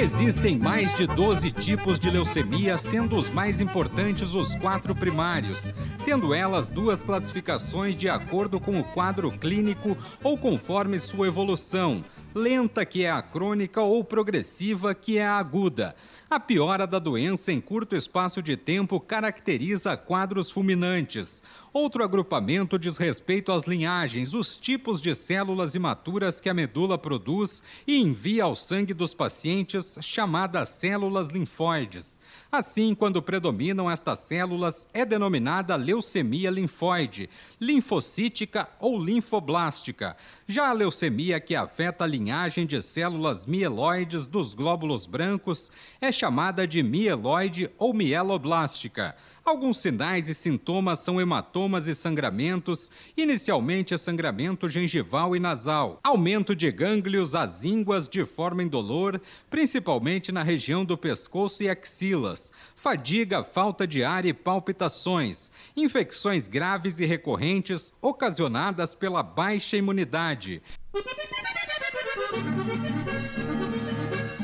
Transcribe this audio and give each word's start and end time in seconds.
Existem 0.00 0.56
mais 0.58 0.94
de 0.94 1.06
12 1.06 1.52
tipos 1.52 2.00
de 2.00 2.08
leucemia, 2.08 2.78
sendo 2.78 3.16
os 3.16 3.28
mais 3.28 3.60
importantes 3.60 4.32
os 4.32 4.54
quatro 4.54 4.94
primários, 4.94 5.74
tendo 6.06 6.32
elas 6.32 6.70
duas 6.70 7.02
classificações 7.02 7.94
de 7.94 8.08
acordo 8.08 8.58
com 8.58 8.80
o 8.80 8.82
quadro 8.82 9.30
clínico 9.30 9.94
ou 10.24 10.38
conforme 10.38 10.98
sua 10.98 11.26
evolução 11.26 12.02
lenta, 12.34 12.84
que 12.84 13.04
é 13.04 13.10
a 13.10 13.22
crônica, 13.22 13.80
ou 13.80 14.04
progressiva, 14.04 14.94
que 14.94 15.18
é 15.18 15.26
a 15.26 15.36
aguda. 15.36 15.94
A 16.30 16.38
piora 16.38 16.86
da 16.86 17.00
doença 17.00 17.50
em 17.50 17.60
curto 17.60 17.96
espaço 17.96 18.40
de 18.40 18.56
tempo 18.56 19.00
caracteriza 19.00 19.96
quadros 19.96 20.48
fulminantes. 20.48 21.42
Outro 21.72 22.04
agrupamento 22.04 22.78
diz 22.78 22.96
respeito 22.96 23.50
às 23.50 23.64
linhagens, 23.64 24.32
os 24.32 24.56
tipos 24.56 25.02
de 25.02 25.12
células 25.12 25.74
imaturas 25.74 26.40
que 26.40 26.48
a 26.48 26.54
medula 26.54 26.96
produz 26.96 27.64
e 27.84 27.96
envia 27.96 28.44
ao 28.44 28.54
sangue 28.54 28.94
dos 28.94 29.12
pacientes, 29.12 29.98
chamadas 30.00 30.68
células 30.68 31.30
linfóides. 31.30 32.20
Assim, 32.50 32.94
quando 32.94 33.20
predominam 33.20 33.90
estas 33.90 34.20
células, 34.20 34.88
é 34.92 35.04
denominada 35.04 35.74
leucemia 35.74 36.50
linfóide, 36.50 37.28
linfocítica 37.60 38.68
ou 38.78 39.02
linfoblástica. 39.02 40.16
Já 40.46 40.70
a 40.70 40.72
leucemia 40.72 41.40
que 41.40 41.56
afeta 41.56 42.04
a 42.04 42.06
linhagem 42.06 42.66
de 42.66 42.80
células 42.80 43.46
mieloides 43.46 44.28
dos 44.28 44.54
glóbulos 44.54 45.06
brancos 45.06 45.72
é 46.00 46.19
chamada 46.20 46.66
de 46.66 46.82
mieloide 46.82 47.70
ou 47.78 47.94
mieloblástica. 47.94 49.16
Alguns 49.42 49.78
sinais 49.78 50.28
e 50.28 50.34
sintomas 50.34 50.98
são 50.98 51.18
hematomas 51.18 51.86
e 51.86 51.94
sangramentos, 51.94 52.90
inicialmente 53.16 53.96
sangramento 53.96 54.68
gengival 54.68 55.34
e 55.34 55.40
nasal, 55.40 55.98
aumento 56.04 56.54
de 56.54 56.70
gânglios 56.70 57.34
azínguas 57.34 58.06
de 58.06 58.26
forma 58.26 58.62
indolor, 58.62 59.18
principalmente 59.48 60.30
na 60.30 60.42
região 60.42 60.84
do 60.84 60.98
pescoço 60.98 61.62
e 61.62 61.70
axilas, 61.70 62.52
fadiga, 62.76 63.42
falta 63.42 63.86
de 63.86 64.04
ar 64.04 64.26
e 64.26 64.34
palpitações, 64.34 65.50
infecções 65.74 66.46
graves 66.46 67.00
e 67.00 67.06
recorrentes 67.06 67.94
ocasionadas 68.02 68.94
pela 68.94 69.22
baixa 69.22 69.74
imunidade. 69.74 70.60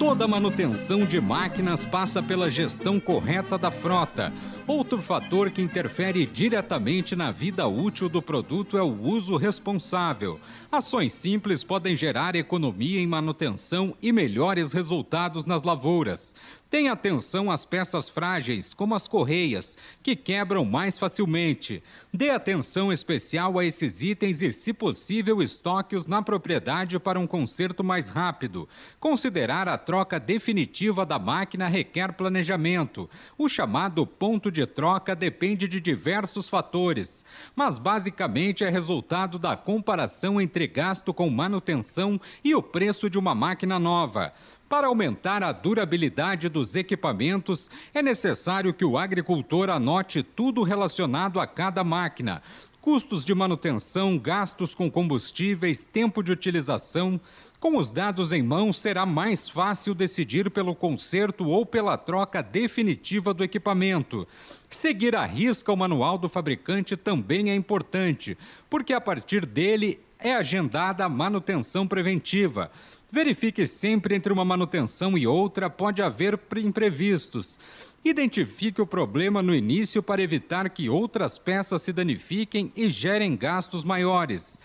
Toda 0.07 0.29
manutenção 0.29 1.05
de 1.05 1.21
máquinas 1.21 1.85
passa 1.85 2.23
pela 2.23 2.49
gestão 2.49 3.01
correta 3.01 3.59
da 3.59 3.73
frota. 3.73 4.33
Outro 4.67 4.99
fator 4.99 5.49
que 5.53 5.63
interfere 5.63 6.27
diretamente 6.27 7.15
na 7.15 7.31
vida 7.31 7.69
útil 7.69 8.09
do 8.09 8.21
produto 8.21 8.77
é 8.77 8.83
o 8.83 9.01
uso 9.01 9.37
responsável. 9.37 10.41
Ações 10.73 11.13
simples 11.13 11.63
podem 11.63 11.95
gerar 11.95 12.35
economia 12.35 12.99
em 12.99 13.07
manutenção 13.07 13.97
e 14.03 14.11
melhores 14.11 14.73
resultados 14.73 15.47
nas 15.47 15.63
lavouras. 15.63 16.35
Tenha 16.69 16.93
atenção 16.93 17.49
às 17.49 17.65
peças 17.65 18.09
frágeis, 18.09 18.75
como 18.75 18.97
as 18.97 19.07
correias, 19.07 19.79
que 20.03 20.17
quebram 20.17 20.65
mais 20.65 20.99
facilmente. 20.99 21.81
Dê 22.13 22.31
atenção 22.31 22.93
especial 22.93 23.57
a 23.57 23.65
esses 23.65 24.03
itens 24.03 24.43
e, 24.43 24.51
se 24.51 24.73
possível, 24.73 25.41
estoque-os 25.41 26.09
na 26.09 26.21
propriedade 26.23 26.99
para 26.99 27.21
um 27.21 27.27
conserto 27.27 27.85
mais 27.85 28.11
rápido. 28.11 28.69
Considerar 28.99 29.69
a 29.69 29.79
troca 29.79 30.19
definitiva 30.19 31.07
da 31.07 31.21
máquina 31.21 31.69
requer 31.69 32.13
planejamento. 32.15 33.09
O 33.39 33.49
chamado 33.49 34.05
ponto 34.05 34.51
de 34.51 34.56
troca 34.65 35.17
depende 35.17 35.67
de 35.67 35.81
diversos 35.81 36.49
fatores, 36.49 37.25
mas 37.57 37.81
basicamente 37.81 38.63
é 38.63 38.71
resultado 38.71 39.41
da 39.41 39.57
comparação 39.57 40.41
entre 40.41 40.69
gasto 40.69 41.13
com 41.13 41.29
manutenção 41.29 42.21
e 42.45 42.55
o 42.55 42.63
preço 42.63 43.11
de 43.11 43.19
uma 43.19 43.35
máquina 43.35 43.77
nova. 43.77 44.33
Para 44.69 44.87
aumentar 44.87 45.43
a 45.43 45.53
durabilidade 45.53 46.49
dos 46.49 46.75
equipamentos, 46.75 47.71
é 47.95 48.03
necessário 48.03 48.75
que 48.75 48.85
o 48.85 48.99
agricultor 48.99 49.71
anote 49.71 50.23
tudo 50.23 50.63
relacionado 50.63 51.39
a 51.39 51.47
cada 51.47 51.85
máquina. 51.85 52.43
Custos 52.81 53.25
de 53.25 53.35
manutenção, 53.35 54.17
gastos 54.19 54.75
com 54.75 54.91
combustíveis, 54.91 55.85
tempo 55.85 56.23
de 56.23 56.31
utilização. 56.33 57.21
Com 57.59 57.79
os 57.79 57.91
dados 57.91 58.33
em 58.33 58.43
mãos, 58.43 58.79
será 58.79 59.07
mais 59.07 59.49
fácil 59.49 59.95
decidir 59.95 60.51
pelo 60.51 60.75
conserto 60.75 61.49
ou 61.49 61.65
pela 61.65 61.97
troca 61.97 62.43
definitiva 62.43 63.33
do 63.33 63.43
equipamento. 63.43 64.29
Seguir 64.69 65.17
à 65.17 65.25
risca 65.25 65.73
o 65.73 65.77
manual 65.77 66.19
do 66.19 66.29
fabricante 66.29 66.97
também 66.97 67.51
é 67.51 67.55
importante, 67.55 68.37
porque 68.69 68.93
a 68.93 69.01
partir 69.01 69.47
dele 69.47 69.99
é 70.19 70.35
agendada 70.35 71.05
a 71.05 71.09
manutenção 71.09 71.87
preventiva. 71.87 72.71
Verifique 73.11 73.67
sempre 73.67 74.15
entre 74.15 74.33
uma 74.33 74.45
manutenção 74.45 75.17
e 75.17 75.27
outra, 75.27 75.71
pode 75.71 76.03
haver 76.03 76.39
imprevistos. 76.59 77.59
Identifique 78.05 78.83
o 78.83 78.87
problema 78.87 79.43
no 79.43 79.55
início 79.55 80.03
para 80.03 80.23
evitar 80.23 80.69
que 80.69 80.91
outras 80.91 81.39
peças 81.39 81.83
se 81.83 81.93
danifiquem 81.93 82.71
e 82.77 82.91
gerem 82.91 83.35
gastos 83.35 83.83
maiores. 83.83 84.61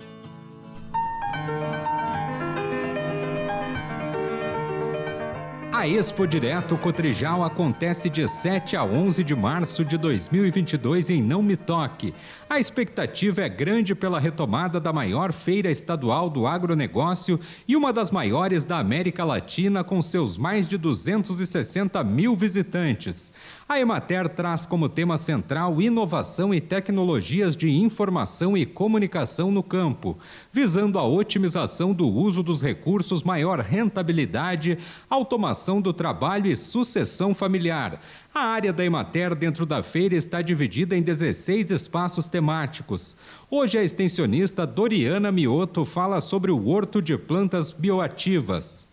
A 5.85 5.87
Expo 5.87 6.25
Direto 6.25 6.75
Cotrijal 6.79 7.43
acontece 7.43 8.09
de 8.09 8.27
7 8.27 8.75
a 8.75 8.83
11 8.83 9.23
de 9.23 9.35
março 9.35 9.85
de 9.85 9.99
2022 9.99 11.11
em 11.11 11.21
Não 11.21 11.43
Me 11.43 11.55
Toque. 11.55 12.11
A 12.49 12.59
expectativa 12.59 13.43
é 13.43 13.49
grande 13.49 13.93
pela 13.93 14.19
retomada 14.19 14.79
da 14.79 14.91
maior 14.91 15.31
feira 15.31 15.69
estadual 15.69 16.27
do 16.27 16.47
agronegócio 16.47 17.39
e 17.67 17.75
uma 17.75 17.93
das 17.93 18.09
maiores 18.09 18.65
da 18.65 18.79
América 18.79 19.23
Latina, 19.23 19.83
com 19.83 20.01
seus 20.01 20.39
mais 20.39 20.67
de 20.67 20.75
260 20.75 22.03
mil 22.03 22.35
visitantes. 22.35 23.31
A 23.67 23.79
Emater 23.79 24.29
traz 24.29 24.63
como 24.63 24.87
tema 24.87 25.17
central 25.17 25.81
inovação 25.81 26.53
e 26.53 26.61
tecnologias 26.61 27.55
de 27.55 27.67
informação 27.67 28.55
e 28.55 28.63
comunicação 28.63 29.49
no 29.49 29.63
campo, 29.63 30.19
visando 30.51 30.99
a 30.99 31.03
otimização 31.03 31.91
do 31.91 32.07
uso 32.07 32.43
dos 32.43 32.61
recursos, 32.61 33.23
maior 33.23 33.59
rentabilidade, 33.59 34.77
automação 35.09 35.81
do 35.81 35.91
trabalho 35.91 36.45
e 36.45 36.55
sucessão 36.55 37.33
familiar. 37.33 37.99
A 38.31 38.41
área 38.41 38.71
da 38.71 38.85
Emater 38.85 39.33
dentro 39.33 39.65
da 39.65 39.81
feira 39.81 40.13
está 40.13 40.43
dividida 40.43 40.95
em 40.95 41.01
16 41.01 41.71
espaços 41.71 42.29
temáticos. 42.29 43.17
Hoje 43.49 43.79
a 43.79 43.83
extensionista 43.83 44.67
Doriana 44.67 45.31
Mioto 45.31 45.83
fala 45.85 46.21
sobre 46.21 46.51
o 46.51 46.67
horto 46.67 47.01
de 47.01 47.17
plantas 47.17 47.71
bioativas. 47.71 48.87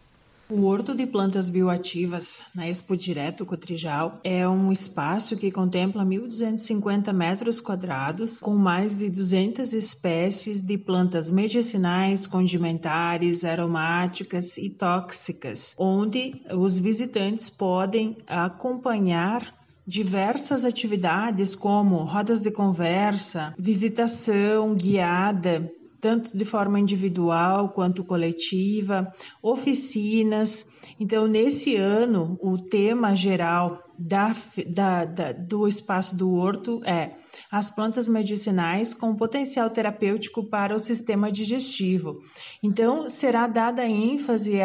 O 0.52 0.66
Horto 0.66 0.94
de 0.94 1.06
Plantas 1.06 1.48
Bioativas, 1.48 2.42
na 2.54 2.68
Expo 2.68 2.94
Direto 2.94 3.46
Cotrijal, 3.46 4.20
é 4.22 4.46
um 4.46 4.70
espaço 4.70 5.34
que 5.34 5.50
contempla 5.50 6.04
1.250 6.04 7.10
metros 7.10 7.58
quadrados, 7.58 8.38
com 8.38 8.54
mais 8.54 8.98
de 8.98 9.08
200 9.08 9.72
espécies 9.72 10.60
de 10.60 10.76
plantas 10.76 11.30
medicinais, 11.30 12.26
condimentares, 12.26 13.46
aromáticas 13.46 14.58
e 14.58 14.68
tóxicas, 14.68 15.74
onde 15.78 16.42
os 16.54 16.78
visitantes 16.78 17.48
podem 17.48 18.18
acompanhar 18.26 19.54
diversas 19.86 20.66
atividades 20.66 21.56
como 21.56 21.96
rodas 22.04 22.42
de 22.42 22.50
conversa, 22.50 23.54
visitação 23.58 24.74
guiada 24.74 25.72
tanto 26.02 26.36
de 26.36 26.44
forma 26.44 26.80
individual 26.80 27.68
quanto 27.72 28.04
coletiva, 28.04 29.08
oficinas. 29.40 30.66
Então, 30.98 31.26
nesse 31.26 31.76
ano, 31.76 32.38
o 32.40 32.56
tema 32.56 33.14
geral 33.14 33.82
da, 33.98 34.34
da, 34.66 35.04
da, 35.04 35.32
do 35.32 35.68
espaço 35.68 36.16
do 36.16 36.32
horto 36.34 36.80
é 36.84 37.10
as 37.50 37.70
plantas 37.70 38.08
medicinais 38.08 38.94
com 38.94 39.14
potencial 39.14 39.70
terapêutico 39.70 40.44
para 40.44 40.74
o 40.74 40.78
sistema 40.78 41.30
digestivo. 41.30 42.18
Então, 42.62 43.08
será 43.08 43.46
dada 43.46 43.86
ênfase 43.86 44.58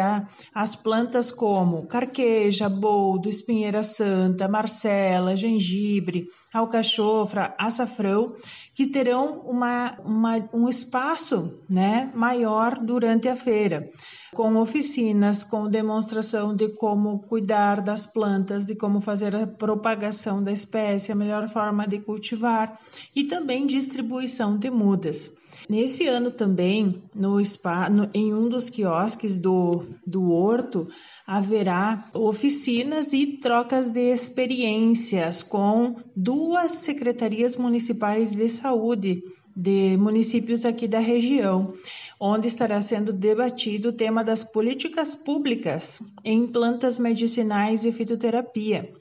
às 0.54 0.74
plantas 0.74 1.30
como 1.30 1.86
carqueja, 1.86 2.68
boldo, 2.68 3.28
espinheira 3.28 3.82
santa, 3.82 4.48
marcela, 4.48 5.36
gengibre, 5.36 6.26
alcachofra, 6.52 7.54
açafrão, 7.58 8.34
que 8.74 8.86
terão 8.86 9.40
uma, 9.40 9.98
uma, 10.04 10.48
um 10.52 10.68
espaço 10.68 11.60
né, 11.68 12.10
maior 12.14 12.78
durante 12.78 13.28
a 13.28 13.36
feira 13.36 13.84
com 14.34 14.56
oficinas, 14.56 15.42
com 15.42 15.68
demonstração 16.08 16.56
de 16.56 16.68
como 16.70 17.18
cuidar 17.20 17.82
das 17.82 18.06
plantas, 18.06 18.64
de 18.64 18.74
como 18.74 19.00
fazer 19.00 19.36
a 19.36 19.46
propagação 19.46 20.42
da 20.42 20.50
espécie, 20.50 21.12
a 21.12 21.14
melhor 21.14 21.46
forma 21.48 21.86
de 21.86 21.98
cultivar 21.98 22.78
e 23.14 23.24
também 23.24 23.66
distribuição 23.66 24.56
de 24.56 24.70
mudas. 24.70 25.36
Nesse 25.68 26.06
ano 26.06 26.30
também, 26.30 27.02
no 27.14 27.44
spa, 27.44 27.90
no, 27.90 28.08
em 28.14 28.32
um 28.32 28.48
dos 28.48 28.70
quiosques 28.70 29.36
do, 29.36 29.84
do 30.06 30.30
Horto, 30.30 30.88
haverá 31.26 32.04
oficinas 32.14 33.12
e 33.12 33.38
trocas 33.38 33.90
de 33.90 34.12
experiências 34.12 35.42
com 35.42 35.96
duas 36.16 36.72
secretarias 36.72 37.56
municipais 37.56 38.32
de 38.32 38.48
saúde 38.48 39.22
de 39.54 39.96
municípios 39.96 40.64
aqui 40.64 40.86
da 40.86 41.00
região, 41.00 41.74
onde 42.20 42.48
estará 42.48 42.80
sendo 42.82 43.12
debatido 43.12 43.90
o 43.90 43.92
tema 43.92 44.24
das 44.24 44.42
políticas 44.42 45.14
públicas 45.14 46.02
em 46.24 46.46
plantas 46.46 46.98
medicinais 46.98 47.84
e 47.84 47.92
fitoterapia. 47.92 48.92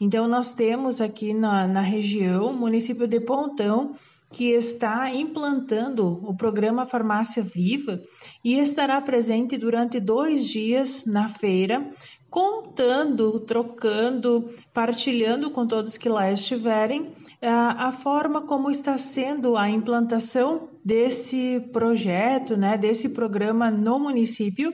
Então, 0.00 0.28
nós 0.28 0.54
temos 0.54 1.00
aqui 1.00 1.34
na, 1.34 1.66
na 1.66 1.80
região 1.80 2.46
o 2.46 2.56
município 2.56 3.06
de 3.06 3.18
Pontão, 3.20 3.94
que 4.30 4.50
está 4.50 5.10
implantando 5.10 6.06
o 6.22 6.36
programa 6.36 6.86
Farmácia 6.86 7.42
Viva 7.42 8.00
e 8.44 8.58
estará 8.58 9.00
presente 9.00 9.56
durante 9.56 9.98
dois 9.98 10.46
dias 10.46 11.04
na 11.06 11.28
feira, 11.28 11.90
contando, 12.30 13.40
trocando, 13.40 14.50
partilhando 14.72 15.50
com 15.50 15.66
todos 15.66 15.96
que 15.96 16.08
lá 16.08 16.30
estiverem 16.30 17.14
a, 17.40 17.88
a 17.88 17.92
forma 17.92 18.42
como 18.42 18.70
está 18.70 18.98
sendo 18.98 19.56
a 19.56 19.68
implantação 19.70 20.68
desse 20.84 21.60
projeto, 21.72 22.56
né, 22.56 22.76
desse 22.76 23.08
programa 23.08 23.70
no 23.70 23.98
município 23.98 24.72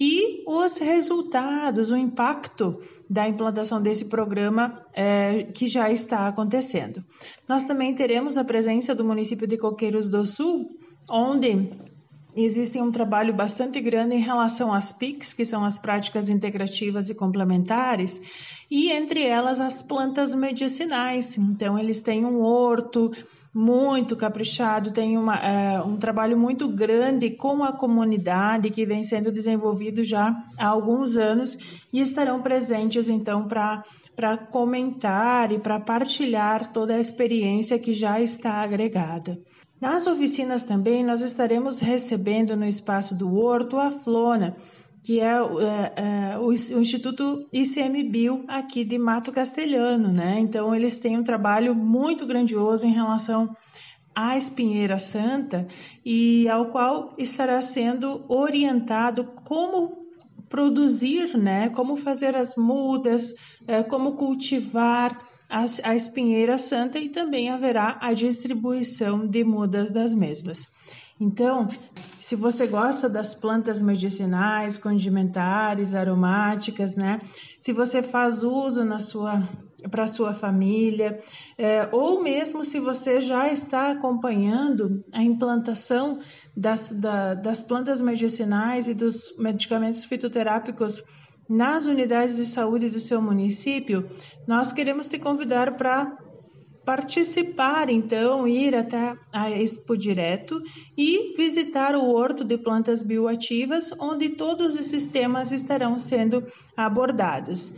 e 0.00 0.42
os 0.46 0.78
resultados, 0.78 1.90
o 1.90 1.96
impacto 1.96 2.80
da 3.08 3.28
implantação 3.28 3.82
desse 3.82 4.06
programa 4.06 4.82
é, 4.94 5.44
que 5.52 5.66
já 5.66 5.90
está 5.90 6.26
acontecendo. 6.26 7.04
Nós 7.46 7.64
também 7.64 7.94
teremos 7.94 8.38
a 8.38 8.44
presença 8.44 8.94
do 8.94 9.04
município 9.04 9.46
de 9.46 9.58
Coqueiros 9.58 10.08
do 10.08 10.24
Sul, 10.24 10.70
onde 11.10 11.70
existe 12.34 12.80
um 12.80 12.90
trabalho 12.90 13.34
bastante 13.34 13.80
grande 13.80 14.14
em 14.14 14.20
relação 14.20 14.72
às 14.72 14.92
PICs, 14.92 15.32
que 15.32 15.44
são 15.44 15.64
as 15.64 15.78
práticas 15.78 16.28
integrativas 16.28 17.10
e 17.10 17.14
complementares, 17.14 18.20
e 18.70 18.90
entre 18.90 19.24
elas 19.24 19.60
as 19.60 19.82
plantas 19.82 20.34
medicinais. 20.34 21.36
Então, 21.36 21.78
eles 21.78 22.02
têm 22.02 22.24
um 22.24 22.40
horto, 22.40 23.10
muito 23.52 24.16
caprichado, 24.16 24.92
tem 24.92 25.18
uma, 25.18 25.36
é, 25.36 25.82
um 25.82 25.96
trabalho 25.96 26.38
muito 26.38 26.68
grande 26.68 27.30
com 27.30 27.64
a 27.64 27.72
comunidade 27.72 28.70
que 28.70 28.86
vem 28.86 29.02
sendo 29.02 29.32
desenvolvido 29.32 30.04
já 30.04 30.34
há 30.56 30.68
alguns 30.68 31.16
anos 31.16 31.58
e 31.92 32.00
estarão 32.00 32.40
presentes 32.40 33.08
então 33.08 33.48
para 33.48 34.36
comentar 34.50 35.50
e 35.50 35.58
para 35.58 35.80
partilhar 35.80 36.72
toda 36.72 36.94
a 36.94 37.00
experiência 37.00 37.78
que 37.78 37.92
já 37.92 38.20
está 38.20 38.54
agregada. 38.62 39.36
Nas 39.80 40.06
oficinas 40.06 40.64
também 40.64 41.02
nós 41.02 41.22
estaremos 41.22 41.78
recebendo 41.78 42.54
no 42.54 42.66
espaço 42.66 43.16
do 43.16 43.34
Horto 43.34 43.78
a 43.78 43.90
Flona, 43.90 44.54
que 45.02 45.20
é, 45.20 45.32
é, 45.32 46.32
é 46.32 46.38
o, 46.38 46.52
Instituto 46.52 47.48
ICMBio 47.50 48.44
aqui 48.46 48.84
de 48.84 48.98
Mato 48.98 49.32
Castelhano, 49.32 50.08
né? 50.12 50.38
Então 50.38 50.74
eles 50.74 50.98
têm 50.98 51.16
um 51.16 51.24
trabalho 51.24 51.74
muito 51.74 52.26
grandioso 52.26 52.84
em 52.84 52.92
relação 52.92 53.56
à 54.14 54.36
espinheira 54.36 54.98
santa 54.98 55.66
e 56.04 56.46
ao 56.50 56.66
qual 56.66 57.14
estará 57.16 57.62
sendo 57.62 58.22
orientado 58.28 59.24
como 59.46 60.00
produzir, 60.46 61.38
né? 61.38 61.70
Como 61.70 61.96
fazer 61.96 62.36
as 62.36 62.54
mudas, 62.54 63.34
é, 63.66 63.82
como 63.82 64.12
cultivar 64.12 65.18
a, 65.50 65.64
a 65.84 65.94
espinheira 65.96 66.56
santa 66.56 66.98
e 66.98 67.08
também 67.08 67.50
haverá 67.50 67.98
a 68.00 68.12
distribuição 68.12 69.26
de 69.26 69.42
mudas 69.42 69.90
das 69.90 70.14
mesmas. 70.14 70.68
Então, 71.20 71.68
se 72.18 72.34
você 72.34 72.66
gosta 72.66 73.06
das 73.06 73.34
plantas 73.34 73.82
medicinais, 73.82 74.78
condimentares, 74.78 75.94
aromáticas, 75.94 76.96
né? 76.96 77.20
Se 77.58 77.72
você 77.72 78.02
faz 78.02 78.42
uso 78.42 78.84
na 78.84 78.98
sua 78.98 79.46
para 79.90 80.06
sua 80.06 80.34
família, 80.34 81.22
é, 81.56 81.88
ou 81.90 82.22
mesmo 82.22 82.66
se 82.66 82.78
você 82.78 83.18
já 83.18 83.50
está 83.50 83.90
acompanhando 83.90 85.02
a 85.10 85.22
implantação 85.22 86.18
das, 86.54 86.92
da, 86.92 87.32
das 87.32 87.62
plantas 87.62 88.02
medicinais 88.02 88.88
e 88.88 88.94
dos 88.94 89.34
medicamentos 89.38 90.04
fitoterápicos 90.04 91.02
nas 91.50 91.86
unidades 91.86 92.36
de 92.36 92.46
saúde 92.46 92.88
do 92.88 93.00
seu 93.00 93.20
município, 93.20 94.08
nós 94.46 94.72
queremos 94.72 95.08
te 95.08 95.18
convidar 95.18 95.76
para 95.76 96.16
participar, 96.84 97.90
então, 97.90 98.46
ir 98.46 98.74
até 98.74 99.16
a 99.32 99.50
Expo 99.50 99.96
Direto 99.96 100.62
e 100.96 101.36
visitar 101.36 101.96
o 101.96 102.08
Horto 102.08 102.44
de 102.44 102.56
Plantas 102.56 103.02
Bioativas, 103.02 103.92
onde 103.98 104.28
todos 104.30 104.76
esses 104.76 105.08
temas 105.08 105.50
estarão 105.50 105.98
sendo 105.98 106.46
abordados. 106.76 107.72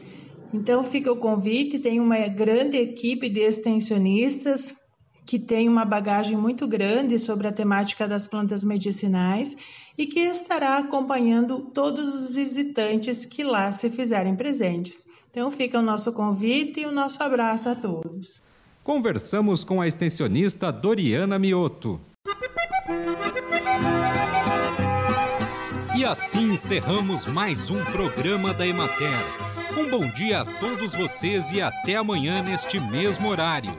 Então, 0.52 0.84
fica 0.84 1.10
o 1.10 1.16
convite, 1.16 1.78
tem 1.78 1.98
uma 1.98 2.28
grande 2.28 2.76
equipe 2.76 3.30
de 3.30 3.40
extensionistas 3.40 4.81
que 5.24 5.38
tem 5.38 5.68
uma 5.68 5.84
bagagem 5.84 6.36
muito 6.36 6.66
grande 6.66 7.18
sobre 7.18 7.46
a 7.48 7.52
temática 7.52 8.06
das 8.06 8.26
plantas 8.26 8.64
medicinais 8.64 9.56
e 9.96 10.06
que 10.06 10.20
estará 10.20 10.78
acompanhando 10.78 11.60
todos 11.72 12.14
os 12.14 12.34
visitantes 12.34 13.24
que 13.24 13.44
lá 13.44 13.72
se 13.72 13.90
fizerem 13.90 14.34
presentes. 14.34 15.06
Então, 15.30 15.50
fica 15.50 15.78
o 15.78 15.82
nosso 15.82 16.12
convite 16.12 16.80
e 16.80 16.86
o 16.86 16.92
nosso 16.92 17.22
abraço 17.22 17.68
a 17.68 17.74
todos. 17.74 18.42
Conversamos 18.84 19.64
com 19.64 19.80
a 19.80 19.86
extensionista 19.86 20.70
Doriana 20.72 21.38
Mioto. 21.38 22.00
E 25.94 26.04
assim 26.04 26.54
encerramos 26.54 27.26
mais 27.26 27.70
um 27.70 27.84
programa 27.84 28.52
da 28.52 28.66
Emater 28.66 29.20
Um 29.78 29.88
bom 29.88 30.08
dia 30.08 30.40
a 30.40 30.44
todos 30.58 30.94
vocês 30.94 31.52
e 31.52 31.60
até 31.60 31.94
amanhã 31.94 32.42
neste 32.42 32.80
mesmo 32.80 33.28
horário. 33.28 33.78